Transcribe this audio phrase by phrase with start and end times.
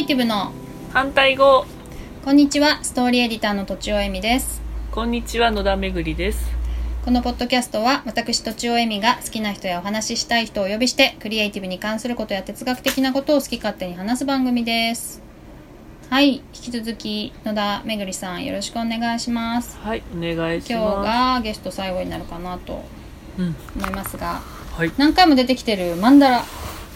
[0.00, 0.52] イティブの。
[0.92, 1.66] 反対語。
[2.24, 4.60] こんにちはストーリーエディターのとちおえみです。
[4.92, 6.50] こんにちは野田めぐりです。
[7.04, 15.22] このポッドキャストは私とちおえみが好きな人やお話ししたい人をお呼びしてクリエイティブに関することや哲学的なことを好き勝手に話す番組です。
[16.08, 19.76] はい引き続き野田めぐりさんよろしくお願いします。
[19.82, 20.98] はいお願いし今ます。
[21.00, 22.84] 日がゲスト最後になるかなと
[23.38, 23.54] うん。
[23.76, 24.40] 思いますが
[24.76, 24.92] はい。
[24.96, 26.44] 何回も出てきてるマンダラ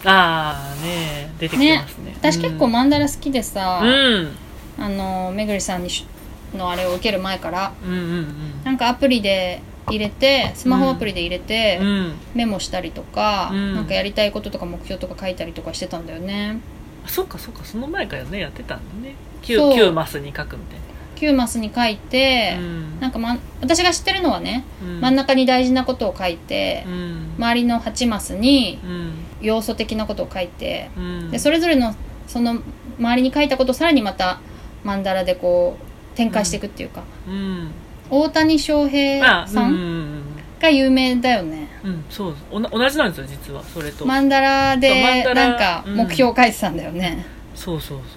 [0.04, 2.14] ああね出てきてますね。
[2.18, 2.72] 私結構うん。
[2.72, 4.36] マンダラ好きでさ、うん。
[4.78, 6.06] あのめぐりさんにし
[6.54, 8.26] のあれを受ける前からうんうん
[8.64, 11.86] なんかアプリで入れてスマホアプリで入れて、うん。
[11.86, 13.74] うんメモしたりとか、うん。
[13.74, 16.58] なんかやりたいこととか目標とか書いたりとかしてたんだよね。
[17.04, 17.64] あそっかそっか。
[17.64, 19.14] その前からねやってたんだね。
[19.42, 19.72] そう。
[19.72, 20.78] 9, 9マスに書くみたい
[21.16, 23.00] 9マスに書いてな、うん。
[23.00, 25.00] なんか、ま、私が知ってるのはね、うん。
[25.00, 27.34] 真ん中に大事なことを書いてう、ん。
[27.38, 29.12] 周りの8マスにうん
[29.44, 31.30] 要素的なことを書いて、うん。
[31.30, 31.94] でそれぞれの
[32.26, 32.60] その
[32.98, 34.40] 周りに書いたことをさらにまた
[34.82, 37.70] マンダラでこう展開していくっていうか、うん。
[38.10, 40.20] 大谷翔平あさうん。
[40.20, 40.22] ん
[40.60, 44.06] が有名だよね、うんそう同じなんですよ実はそれと。
[44.06, 47.26] マンダラそうマンでなんか目標を書いてたんだよね。
[47.54, 48.08] そうそうそう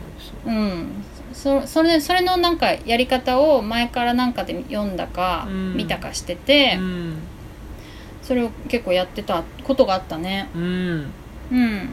[0.45, 0.53] そう。
[0.53, 0.88] うん、
[1.33, 5.75] そそれそれのなんかやり方を前からなんかで読んだか、うん。
[5.75, 7.17] 見たかしてて、うん
[8.28, 10.50] それを結構やってたことがあったね。
[10.53, 11.06] うん。
[11.50, 11.89] うん。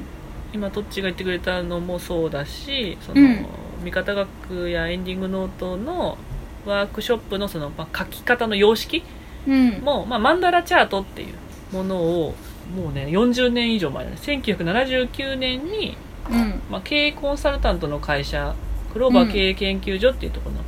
[0.52, 3.46] 今どっちが言ってくれたのもそうだしその、うん。
[3.84, 6.18] 味方学やエンディングノートの
[6.66, 9.04] ワークショップのその、まあ、書き方の様式
[9.46, 9.80] うん。
[9.82, 11.34] も、まあ、マンダラチャートっていう
[11.72, 12.34] ものを
[12.74, 14.16] もうね40年以上前だね。
[14.20, 15.96] 1979年に、
[16.28, 16.62] うん。
[16.68, 18.56] まあ、経営コンサルタントの会社
[18.92, 20.62] クローバー経営研究所っていうところの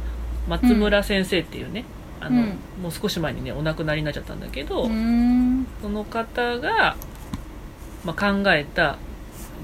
[0.49, 1.85] 松村先生っていうね、
[2.21, 2.59] あのうん。
[2.83, 5.67] もう少し前にねお亡くなりになっちゃったんだけど、うーん。
[5.83, 6.97] その方が、
[8.05, 8.97] まあ、考えた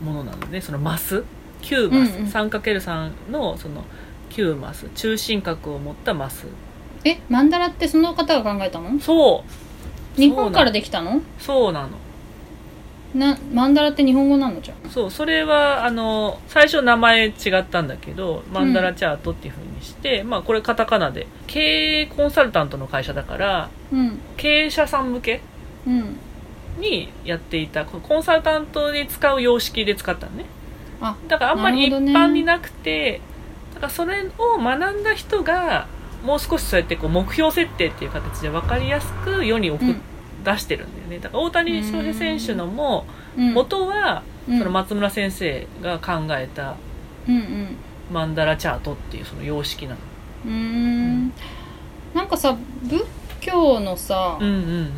[0.04, 1.24] ものなのでそのマス
[1.62, 2.30] ？9マス、うんうん。
[2.30, 3.84] 3×3 のその
[4.30, 4.88] 9マス。
[4.94, 6.46] 中心角を持ったマス。
[7.04, 8.98] えマンダラってその方が考えたの？
[9.00, 10.20] そう。
[10.20, 11.20] 日本からできたの？
[11.38, 11.90] そうなの
[13.14, 21.26] なマンダラって日本語なのじゃんそうそれはあの最初名前違ったんだけどマンダラチャートっていうふうにして、まあこれカタカナで。
[21.46, 21.60] 経
[22.02, 24.18] 営コンサルタントの会社だからうん。
[24.36, 25.40] 経営者さん向け
[25.86, 26.16] うん。
[26.78, 27.84] にやっていた。
[27.84, 30.46] コンサルタントに使う様式で使ったのね。
[31.00, 33.20] あだからあんまり一般になくて、
[33.74, 35.88] だからそれを学んだ人が
[36.24, 40.02] もう少しそうやってこう目標設定っていう形で分かりやすく世に送っうん
[40.42, 41.18] 出してるんだよね。
[41.18, 43.04] だから大谷翔平選手のも
[43.36, 43.54] うん。
[43.54, 44.58] 元はうん。
[44.58, 46.76] その松村先生が考えた
[47.28, 47.76] うんうん。
[48.12, 49.98] マンダラチャートっていうその様式なの。
[50.46, 51.32] うーん。
[52.14, 53.02] なんかさ仏
[53.40, 54.90] 教のさ、うんうん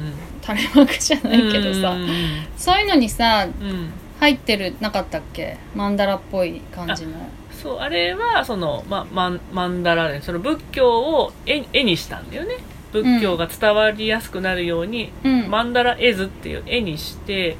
[0.43, 2.09] 垂れ幕じゃうなんいけどさ、うんうん
[2.57, 3.71] そういうのにさうん。
[3.71, 3.91] うん
[4.21, 5.59] 入ってるなかったっけ？
[5.75, 7.13] マンダラっぽい感じの。
[7.51, 12.55] そうあれはその、ま、マンマンダラでその仏教を絵絵にしたんだよね
[12.95, 15.51] 仏教が伝わりやすくなるように、うん。
[15.51, 17.57] マンダラ絵図っていう絵にして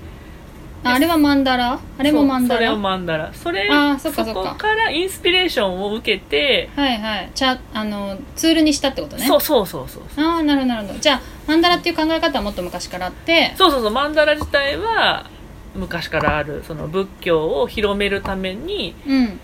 [0.85, 1.81] ああれはマンダラ？
[1.99, 2.61] あれもマンダラ？
[2.61, 3.35] それをマンダラ。
[3.35, 7.31] それあーそそこからインスピレーションを受けて、はいはい。
[7.35, 9.27] ちゃあのツールにしたってことね？
[9.27, 10.99] そうそうそうそうああなるほどなるほど。
[11.01, 13.91] じゃあマンダラっていう考え方はもっと昔からあってそうそうそう。
[13.91, 15.29] マンダラ自体は
[15.75, 19.41] 昔からあるその仏教を広めるためにうん。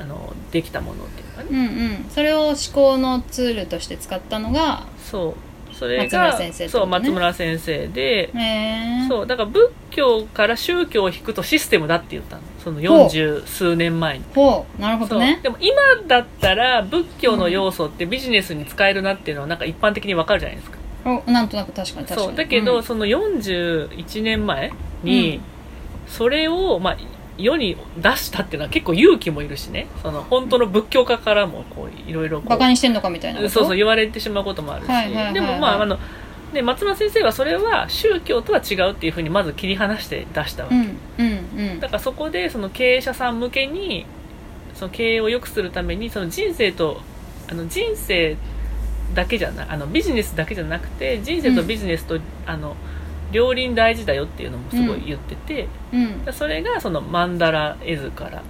[0.00, 1.48] あのできたものっていうかね。
[1.50, 2.10] うんうん。
[2.10, 5.34] それを思考のツールとして使ったのがそう。
[5.74, 8.32] それ松村が先生そう松村先生で
[9.08, 12.42] そうだから仏教から宗教を引くとシステムだって言ったの。
[12.62, 13.08] そのほう。
[13.08, 14.24] 40数年前に。
[14.34, 14.80] ほう。
[14.80, 15.38] なるほどね。
[15.42, 15.74] でも今
[16.06, 20.78] だったら仏教の要素ってビジネスに使えるなっていうのはなんか一般的にわかるじゃないですか。
[21.04, 22.26] おなんとなく確かに確かに。
[22.26, 22.36] そう。
[22.36, 22.82] だけど、うん。
[22.82, 24.72] その41年前
[25.04, 25.42] に、うん。
[26.08, 26.96] それを、まあ、
[27.38, 29.86] 世に出したっていうのは結構勇気もいるしね。
[30.02, 34.88] その本当の仏教家からもこういろいろバカにしてんのかみたいなそうそう言われてしまうこともあるし、
[35.32, 35.98] でもまああの
[36.52, 41.80] ね、松村先生はそれは宗教とは違うっていうふうにまず切り離して出したわけ、うんうんうん。
[41.80, 44.06] だからそこでその経営者さん向けに
[44.74, 47.02] その経営を良くするためにその人生と
[47.50, 48.36] あの人生
[49.14, 52.76] だけじゃないあのビジネスだけじゃなくて人生とビジネスと、あの
[53.32, 56.32] 両輪大事だよっていうのもすごい言ってて、うん。
[56.32, 58.42] それがそのマンダラ絵図から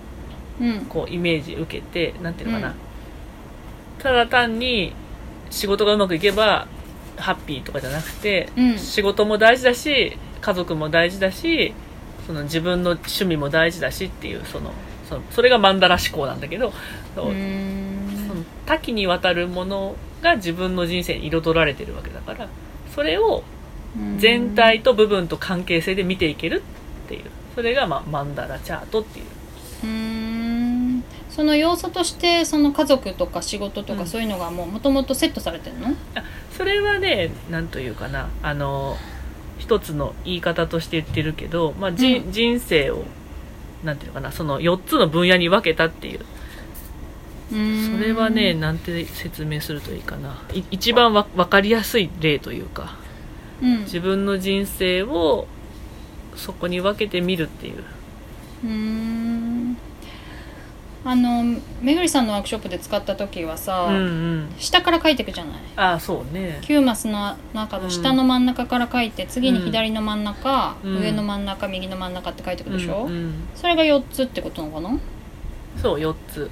[0.60, 0.80] うん。
[0.86, 2.74] こうイメージ受けてなんていうのかな、
[3.98, 4.92] ただ単に
[5.50, 6.68] 仕事がうまくいけば
[7.16, 8.78] ハッピーとかじゃなくて、うん。
[8.78, 11.74] 仕事も大事だし家族も大事だし
[12.26, 14.72] その自分の趣味も大事だしっていうその
[15.08, 16.72] そのそれがマンダラ思考なんだけど、
[17.14, 17.32] その
[18.66, 22.48] 多岐にわたるものが自分の人生に彩られてるわけだから
[22.94, 23.42] それを
[24.18, 26.62] 全体と部分と関係性で見ていける
[27.06, 27.24] っていう。
[27.54, 29.26] それが、まあ、マンダラチャートっていう。
[29.84, 33.98] うそその要素としてその家族とか仕事とうん。
[34.00, 35.94] かそういうのがもともとセットされてるの？
[36.56, 38.28] それはねなんというかな。
[38.42, 38.96] あの
[39.56, 42.32] 一つの言い方として言ってるけど、まあじうん。
[42.32, 43.04] 人生を
[43.84, 44.32] なんていうのかな。
[44.32, 46.20] その4つの分野に分けたっていう。
[47.52, 47.98] うーん。
[47.98, 50.42] それはねなんて説明するといいかな。
[50.52, 52.96] い一番わ分かりやすい例というか
[53.62, 53.78] うん。
[53.80, 55.46] 自分の人生を
[56.36, 57.84] そこに分けてみるっていう。
[58.64, 59.76] うーん。
[61.04, 61.42] あの
[61.80, 64.48] めぐりさんのワークショップで使った時はさ、うんうん。
[64.58, 65.56] 下から書いていくじゃない？
[65.76, 66.58] ああそうね。
[66.62, 71.00] 9マスの中の下の真ん中から書いて、次に左の真ん中、うん。
[71.00, 73.34] 上の真ん中右の真ん中って書いていくでしょ、うんうん。
[73.54, 74.98] それが4つってことなのかな？
[75.80, 76.50] そう4つ。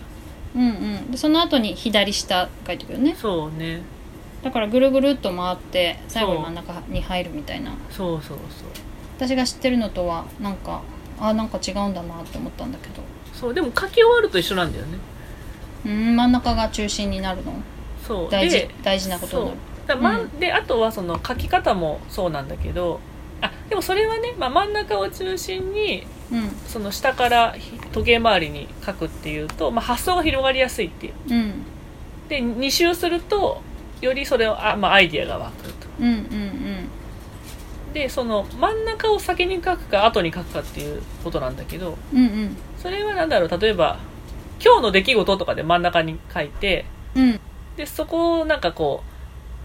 [0.54, 1.10] うんうん。
[1.10, 3.14] でその後に左下書いていくよね。
[3.20, 3.82] そうね
[4.42, 7.74] だからぐるぐるっと回って最後に真ん中に入るみたいな。
[7.90, 8.22] そう。
[8.22, 8.68] そうそう
[9.16, 10.82] 私が知ってるのとはなんか
[11.18, 13.02] あなんか違うんだなって思ったんだけど。
[13.32, 14.98] そうでも書き終わると一緒なんだよね。
[15.84, 17.52] うん真ん中が中心になるの？
[18.06, 18.30] そう。
[18.30, 19.58] 大事で大事なことになる。
[19.86, 20.38] だまうん。
[20.38, 23.00] であとはその書き方もそうなんだけど
[23.40, 26.48] あでもそれはね、まあ、真ん中を中心にうん。
[26.66, 31.14] その下からひ時計回りに書くっていうと、まあ、発想が広がりやすいっていう。
[31.30, 31.62] うん。
[32.28, 33.62] で2周すると
[34.00, 35.86] よりそれをあ、まあ、アイディアが湧くと。
[36.00, 36.88] うんうん
[37.92, 42.56] でその真ん中を先に書くか後に書くかっていうことなんだけどうんうん。
[42.76, 43.98] それは何だろう例えば
[44.62, 46.84] 今日の出来事とかで真ん中に書いて
[47.14, 47.40] うん。
[47.78, 49.02] でそこをなんかこ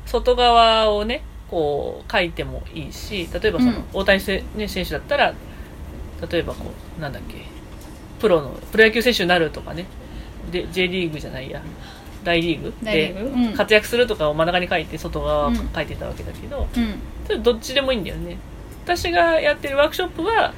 [0.06, 3.84] う外側をねこう書いてもいいし例えばその、うん。
[3.92, 5.34] 大谷せ、ね、選手だったら
[6.32, 7.44] 例えばこうなんだっけ
[8.22, 9.88] プロのプロ野球選手になるとかね。
[10.52, 11.62] で J リーグじゃないや
[12.24, 13.16] 大リーグで
[13.56, 16.96] 活躍するとかを真ん中に書いて外側書いてたわけだけど、うん。
[17.26, 18.38] それどっちでもいいんだよね。
[18.86, 20.54] 私がやってるワークショップは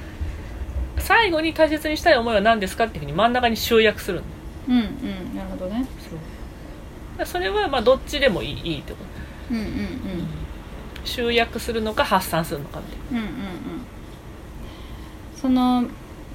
[0.98, 4.24] 最後に大切にしたい思いは何ですかっていうふうに真ん中に集約するの。
[4.70, 5.36] うんうん。
[5.36, 5.86] なるほどね。
[7.18, 7.26] そう。
[7.26, 9.00] それはまあどっちでもいいいいってこ。
[9.00, 9.06] と
[9.52, 10.28] うんうんうん。
[11.04, 13.34] 集約するのか発散するのかみたいうんうんうん。
[15.36, 15.86] その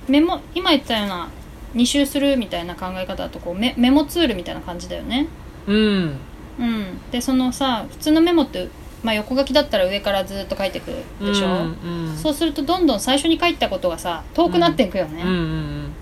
[0.07, 1.29] メモ今言ったような
[1.75, 5.29] 2周するみたいな考え方だとこうメメモツールみたいな感じだよね。
[5.67, 6.17] なうん。
[6.59, 7.11] うん。
[7.11, 8.69] でそのさ普通のメモって、
[9.03, 10.87] まあ、横書きだったら上からずっと書いていく
[11.25, 11.51] でしょ、う
[11.87, 15.29] んそうするとどんどん最初に書いたことがさ遠くなっていくよね、うん。
[15.29, 15.93] うん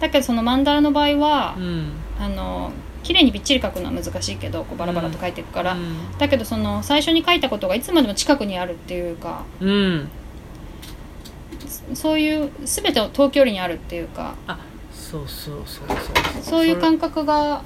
[0.00, 1.64] だけどそのマンダラの場合はうん。
[1.64, 2.72] う、んあの
[3.02, 10.08] 綺麗にびっちり書くのは難しいけどこうバラバラと書いていくから、うんだけどその最初に書いたことがいつまでも近くにあるっていうかうん。
[11.94, 14.34] そういう全てを遠距離にあるっていうか
[15.10, 16.42] そうそうそうそう。
[16.42, 17.62] そういう感覚が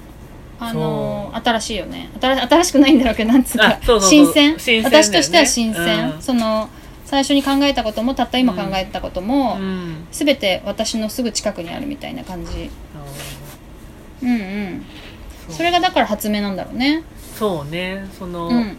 [0.59, 2.09] あの新しいよね。
[2.21, 3.67] 新新しくないんだろうけどなんつうか。
[3.67, 4.11] あそうそうそう。
[4.11, 4.83] 新鮮。
[4.83, 4.83] ね。
[4.85, 6.23] 私としては新鮮、うん。
[6.23, 6.69] その
[7.05, 10.07] 最初に考えたこともたった今考えたことも、うん。
[10.11, 12.71] 全て私のすぐ近くにあるみたいな感じ。
[14.23, 14.27] う。
[14.27, 14.87] んうん。
[15.49, 17.03] あーそれがだから発明なんだろうね。
[17.37, 18.09] そうね。
[18.19, 18.77] その、うん。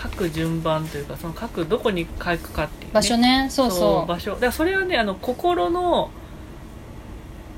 [0.00, 3.48] 書く順番というかその書くどこに書くかっていう、ね、場所ね。
[3.50, 4.08] そうそう。
[4.08, 4.34] 場所。
[4.36, 6.10] だそれはねあの心の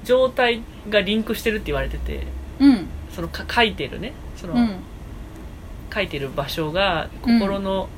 [0.05, 2.27] 状態がリンクしてるって言われてて
[2.61, 2.87] うん。
[3.11, 4.12] そのか書いてるね。
[4.37, 4.77] その、うん。
[5.93, 7.88] 書いてる場所が心の、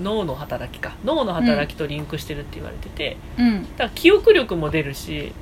[0.00, 0.94] 脳の働きか。
[1.04, 3.62] 脳の働きとリンクしてるって言われててうん。
[3.62, 5.32] だから記憶力も出るし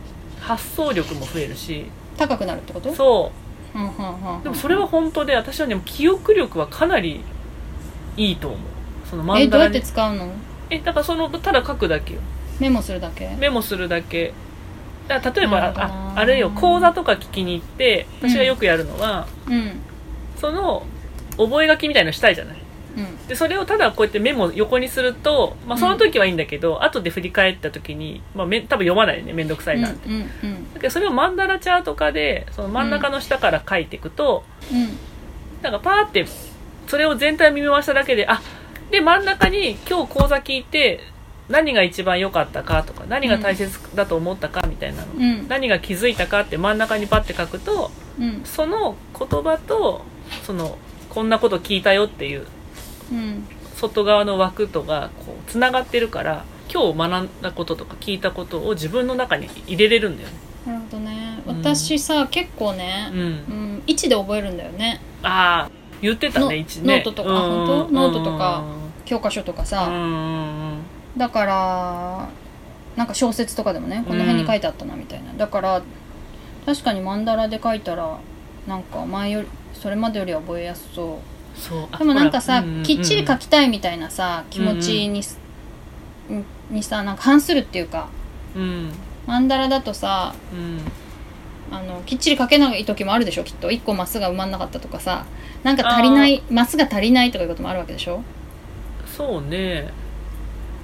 [0.41, 1.87] 発想力も増えるし
[2.17, 2.93] 高くなるってこと？
[2.93, 3.31] そ
[3.73, 4.43] う。
[4.43, 7.21] でもそれは本当で私はね記憶力はかなり
[8.17, 8.61] いいと思う。
[9.09, 10.33] そのえどうやって使うの？
[10.71, 12.21] えだからそのただ書くだけよ。
[12.59, 13.37] メモするだけ？
[13.38, 14.35] メモするだけ
[15.11, 19.81] だから例えばあなあれよ講座とか聞きに行って私がよくやるのは、うん。
[20.37, 20.87] その
[21.37, 22.62] 覚書きみたいのしたいじゃない。
[22.97, 23.26] うん。
[23.26, 29.90] でそれをただこうやってメモ横にすると、まあ、その時はいいんだけど、後で振り返った時に、まあ、め多分読まないよねめんどくさいな。
[29.90, 30.75] って、うんうん。
[30.75, 34.97] だけどそれをマンダラチャーとかでその真ん中の下から書いていくと、うん。
[35.62, 36.25] なんかパーって
[36.87, 38.40] それを全体見回しただけであ
[38.93, 41.00] で真ん中に今日講座聞いて
[41.50, 45.49] 何が一番良かったかとか何が大切だと思ったかみたいなの、うん。
[45.49, 48.42] 何が気づいたかって真ん中にパッて書くとうん。
[48.45, 50.04] その言葉と
[50.45, 50.78] その
[51.09, 52.47] こんなこと聞いたよっていう
[53.11, 53.47] うん。
[53.76, 60.35] 外側の枠とがこうつながってるから今日学んだこととか聞いたことを自分の中に入れれるんだよね。
[60.66, 61.42] なるほどね。
[61.47, 61.59] うん。
[61.62, 63.19] 私さ結構ねうん。
[63.19, 65.00] うん位置で覚えるんだよね。
[65.23, 66.97] ああ言ってたのね位置ね。
[66.97, 67.92] ノートとかうん本当？
[67.92, 70.70] ノートとかうん教科書とかうんさうん
[71.21, 72.29] だから
[72.97, 75.35] なんか小説とかでもねこの辺に書いてあったなみたいな。
[75.35, 75.83] だから
[76.65, 78.19] 確かにマンダラで書いたら
[78.67, 81.21] なんか前よりそれまでよりは覚えやすそ
[81.57, 81.61] う。
[81.61, 85.39] そうあでもなんかさきっちり書きたいみたいなさ気持ちにす
[86.71, 88.09] にさなんか反するっていうか
[88.57, 88.91] うん。
[89.27, 90.81] マンダラだとさうん。
[91.71, 93.69] あのきっちり書けない時もあるでしょきっと。
[93.69, 95.27] 1個マスが埋まんなかったとかさ。
[95.65, 98.23] なんか足りないマスが足りないとかいうこともあるわけでしょ。
[99.07, 99.93] そうね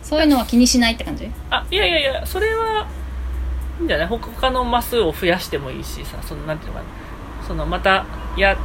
[0.06, 1.28] そういうのは気にしないって感じ？
[1.50, 2.86] あいやいやいやそれは
[3.80, 4.06] いいんじゃない？
[4.06, 6.84] 他他のマスを増やしてもいいしさそのなんていうのか
[7.40, 7.46] な？
[7.48, 8.56] そのまたや、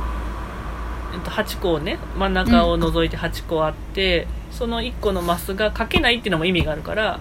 [1.14, 7.20] えっと、8個をね真ん中を除いて8個あって、その1個のマスが書けないっていうのも意味があるから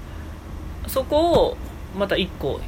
[0.86, 1.56] そこを
[1.98, 2.60] また1個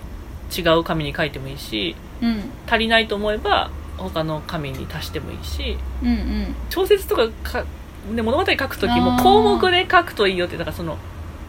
[0.57, 2.43] 違う紙に書いてもいいしうん。
[2.67, 6.55] 足りないと思えば他の紙に足してもいいしうんうん。
[6.71, 7.65] 小説とかか
[8.15, 10.99] で物語書く時も項目で書くといいよってだからその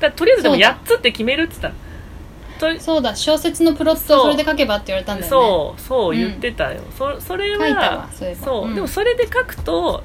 [0.09, 0.77] だとりあえずでもそうだ。
[0.83, 2.75] 8つって決めるって言ったの。
[2.75, 3.15] とそうだ。
[3.15, 5.29] 小説のプロットをそれで書けばって言われたんだよね。
[5.29, 8.09] そうそううん言ってたよ、そそれは
[8.43, 8.75] そうう、ん。
[8.75, 10.03] でもそれで書くと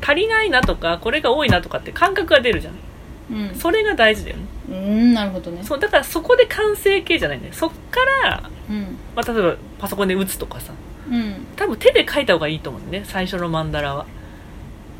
[0.00, 2.74] 足りないなとかこれが多いなとかって感覚が出るじゃん。
[3.30, 3.54] うん。
[3.54, 4.42] それが大事だよね。
[4.70, 5.62] うんなるほどね。
[5.64, 5.78] そう。
[5.78, 7.54] だからそこで完成形じゃないんだよ。
[7.54, 8.96] そっから、うん。
[9.14, 10.72] まあ、例えばパソコンで打つとかさ。
[11.10, 11.46] うん。
[11.56, 13.02] 多分手で書いた方がいいと思うね。
[13.06, 14.06] 最初のマンダラは、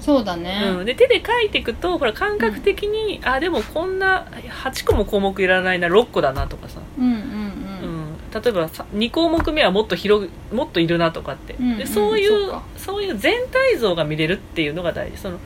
[0.02, 0.60] そうだね。
[0.78, 4.26] うん、で手で書いていくとほら感覚的に、あでもこんな
[4.64, 7.20] 8個も項目いらないな6個だなとかさ、うんうんううん。
[7.20, 12.62] ん、例えばさ2項目目はもっと広くもっといるなとかって、うんうんでそういうそうか。
[12.76, 15.18] そういう全体像が見れるっていうのが大事。
[15.18, 15.38] その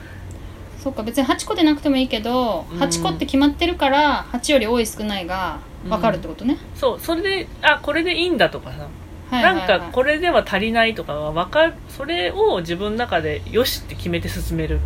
[0.83, 1.03] そうか。
[1.03, 2.79] 別に8個でなくてもいいけどうん。
[2.79, 6.99] 8個って決まってるから8より多い少ないが分かるってことね、そう。
[6.99, 8.87] それであこれでいいんだとかさ、
[9.29, 9.67] はいはいはい。
[9.67, 11.73] なんかこれでは足りないとかが分かる。
[11.89, 14.79] それを自分の中でよしって決めて進める。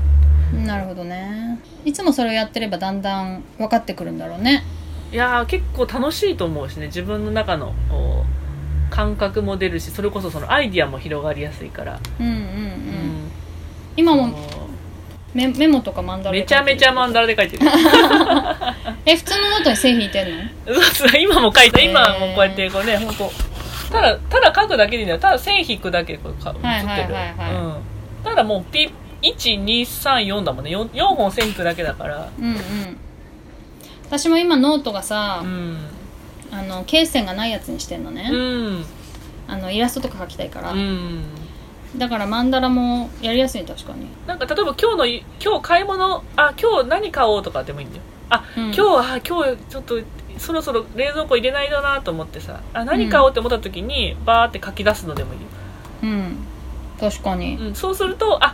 [0.66, 1.60] なるほどね。
[1.86, 4.64] いつもそれをやってればだんだん分かってくるんだろうね。
[5.12, 6.88] いやー結構楽しいと思うしね。
[6.88, 7.74] 自分の中の
[8.90, 13.32] 感覚も出るしそれこそそのアイディアも広がりやすいから、うんうんうん、うん。
[13.96, 14.38] 今も
[15.34, 17.66] メメモとかマンダラでめちゃめちゃマンダラで書いてる。
[19.06, 20.44] え普通のノートに線引いてんの？
[21.18, 23.32] 今も書いて今はもうこうやってこうね本当
[23.92, 25.20] ただただ書くだけでいいんだよ。
[25.20, 27.56] ただ線引くだけでこうか写ってる、はいはいはいはい。
[27.56, 27.76] うん、
[28.24, 30.72] ただもうピ1234だもんね。
[30.72, 32.30] 4, 4本線引くだけだから。
[32.40, 32.58] うんうん。
[34.06, 35.78] 私も今ノートがさう、ん。
[36.52, 38.86] あの罫線がないやつにしてんのね、うん。
[39.48, 41.24] あのイラストとか描きたいから、うん。
[41.98, 48.04] だからマンダラもやりやすい確かに、なんか例えば今日のい今日買い物あ今日何買おうとかでもいいんだよ。
[48.30, 48.64] あ、うん。
[48.66, 50.02] 今日はあ今日ちょっと
[50.42, 55.40] そろそろ冷蔵庫入れないとなと思ってさあ何買おうって思った時に、バーって書き出すのでもいい。
[55.42, 55.48] よ
[56.04, 56.38] うん。
[57.00, 58.52] 確かに、うん、そうするとあ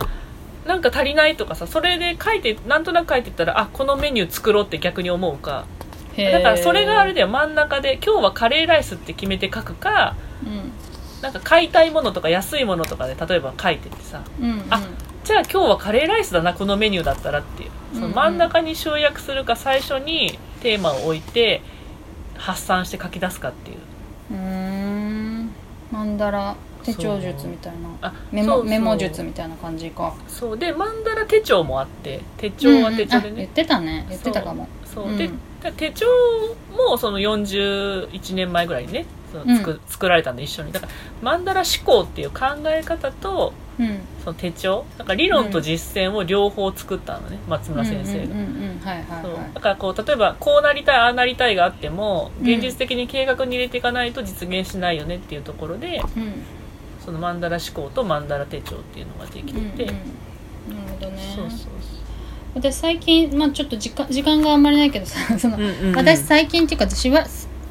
[0.66, 5.66] なんか足りないとかさそれで書いてなんとなく書いてったらあこのメニュー作ろうって逆に思うか。
[6.14, 6.32] へー。
[6.32, 7.28] だからそれがあれだよ。
[7.28, 10.14] 真ん中で今日はカレーライスって決めて書くか
[11.22, 14.66] なんか買いたいものとか安いものとかで例えば書いててさうんうんうん。
[14.70, 14.82] あ
[15.24, 17.70] じゃあ今日はカレーライスだなこのメニューだったらっていう。
[17.94, 18.14] そのうんうん。
[18.14, 21.62] 真ん中に集約するか最初にテーマを置いて
[22.38, 23.76] 発散して書き出すかっていう。
[24.32, 24.36] うー。
[24.36, 25.50] ん
[25.92, 28.08] マンダラ手帳術みたいな。
[28.08, 30.14] あメモメモ術みたいな感じか。
[30.28, 30.58] そう。
[30.58, 34.06] でマンダラ手帳もあって手帳は手帳でね、うんうんあ言ってたね。
[34.08, 34.68] 言ってたかも。
[34.84, 35.12] そう、う。
[35.12, 35.16] ん。
[35.18, 35.28] で
[35.62, 36.06] で手帳
[36.70, 40.72] もその41年前ぐらいにねその作,、作られたんで一緒に。
[40.72, 40.92] だから
[41.22, 44.00] マンダラ思考っていう考え方とうん。
[44.24, 44.84] その手帳。
[44.98, 48.24] だから理論と実践を両方作ったのね、松村先生が。
[48.24, 49.34] うんうんうんうんはいはいそう。
[49.34, 52.48] はいだからこう例えばこうなりたいああなりたいがあってもうん。
[52.48, 56.42] 現実的に計画に入れていかないと実現しないよねっていうところで、うん。
[57.04, 59.92] そのマンダラ思考とマンダラ手帳っていうのができてて、うんう
[60.74, 60.76] ん。
[60.76, 61.32] なるほどね。
[61.36, 61.70] そうそう
[62.54, 65.96] 私最近まあちょっと時間時間があんまりないけどさその、そう、うんうんうん。
[65.96, 67.24] 私最近っていうかしば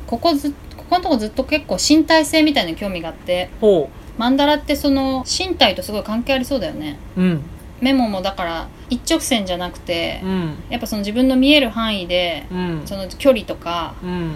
[0.06, 0.54] ここず
[0.90, 6.98] ここのとこずっと結構身体性みたいな興味があってほマンダラってその身体とすごい関係ありそうだよね。
[7.16, 7.44] ううん。
[7.82, 10.56] メモもだから一直線じゃなくて、うん。
[10.70, 12.82] やっぱその自分の見える範囲で、うん。
[12.86, 14.36] その距離とかうん。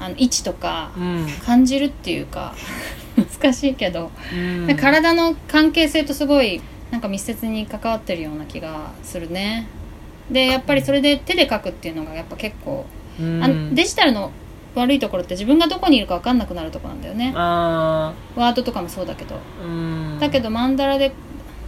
[0.00, 1.26] あの位置とかうん。
[1.44, 2.54] 感じるっていうか
[3.40, 4.76] 難しいけど、うん。
[4.76, 9.68] 体の関係性とすごいなんか密接に関わってるような気がするね。
[10.28, 12.84] でやっぱりそれで手で書くっていうのがやっぱ結構、
[13.20, 13.74] うん。
[13.76, 14.32] デジタルの
[14.74, 17.32] 悪いところって自分がどこにいるか分かんなくなるところなんだよね。
[17.34, 19.36] あワードとかもそうだけど。
[20.20, 21.12] だけどマンダラで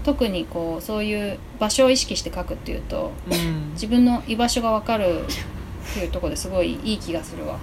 [0.05, 3.73] 特にこうそういう場所を意識して書くっていうとうん。
[3.73, 7.59] 自分の居場所が分かるっていうところですごいいい気がするわ。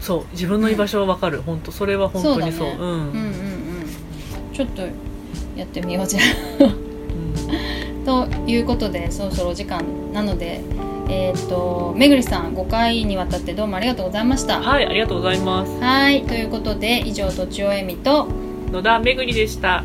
[0.00, 1.42] そう自分の居場所はわかる。
[1.42, 2.68] 本当それは本当にそう。
[2.68, 2.74] ね。
[2.74, 2.80] うん。
[2.80, 3.66] うんうんうん
[4.52, 4.80] ちょっと
[5.54, 6.20] やってみようじゃ
[6.60, 6.86] うん。
[8.06, 9.84] ということでそろそろお時間
[10.14, 10.62] なので
[11.08, 14.60] えっ、とめぐりさん5回にわたってどうもありがとうございました。
[14.60, 15.72] はいありがとうございます。
[15.80, 18.28] はいということで以上とちおえみと
[18.72, 19.84] 野田めぐりでした